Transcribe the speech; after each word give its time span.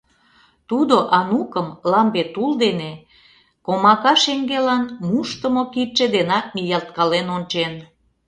Тудо 0.69 0.95
Анукым 1.19 1.67
лампе 1.91 2.23
тул 2.33 2.51
дене 2.63 2.91
комака 3.65 4.13
шеҥгелан 4.23 4.83
мушдымо 5.07 5.63
кидше 5.73 6.05
денак 6.15 6.45
ниялткален 6.55 7.27
ончен. 7.37 7.73